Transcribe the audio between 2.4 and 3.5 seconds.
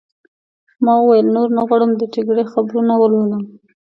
خبرونه ولولم.